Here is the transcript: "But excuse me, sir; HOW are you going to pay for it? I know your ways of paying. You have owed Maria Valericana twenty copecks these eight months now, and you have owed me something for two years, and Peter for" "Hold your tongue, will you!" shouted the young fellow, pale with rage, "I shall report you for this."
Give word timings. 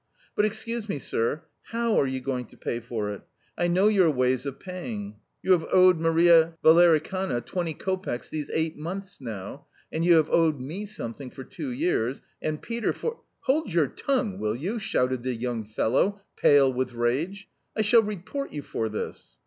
"But 0.35 0.45
excuse 0.45 0.89
me, 0.89 0.97
sir; 0.97 1.43
HOW 1.65 1.95
are 1.99 2.07
you 2.07 2.21
going 2.21 2.45
to 2.45 2.57
pay 2.57 2.79
for 2.79 3.11
it? 3.11 3.21
I 3.55 3.67
know 3.67 3.87
your 3.87 4.09
ways 4.09 4.47
of 4.47 4.59
paying. 4.59 5.17
You 5.43 5.51
have 5.51 5.67
owed 5.71 5.99
Maria 5.99 6.55
Valericana 6.63 7.41
twenty 7.45 7.75
copecks 7.75 8.27
these 8.27 8.49
eight 8.51 8.79
months 8.79 9.21
now, 9.21 9.67
and 9.91 10.03
you 10.03 10.15
have 10.15 10.31
owed 10.31 10.59
me 10.59 10.87
something 10.87 11.29
for 11.29 11.43
two 11.43 11.69
years, 11.69 12.19
and 12.41 12.59
Peter 12.63 12.93
for" 12.93 13.21
"Hold 13.41 13.71
your 13.71 13.89
tongue, 13.89 14.39
will 14.39 14.55
you!" 14.55 14.79
shouted 14.79 15.21
the 15.21 15.35
young 15.35 15.65
fellow, 15.65 16.19
pale 16.35 16.73
with 16.73 16.93
rage, 16.93 17.47
"I 17.77 17.83
shall 17.83 18.01
report 18.01 18.51
you 18.51 18.63
for 18.63 18.89
this." 18.89 19.37